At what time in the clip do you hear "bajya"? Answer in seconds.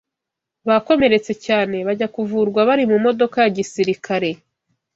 1.87-2.07